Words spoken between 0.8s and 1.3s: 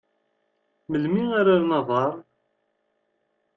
Melmi